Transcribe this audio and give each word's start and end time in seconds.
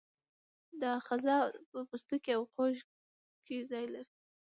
دا 0.81 0.89
آخذه 0.99 1.35
په 1.71 1.79
پوستکي 1.89 2.31
او 2.37 2.43
غوږ 2.51 2.75
کې 3.45 3.57
ځای 3.71 3.85
لري. 3.93 4.11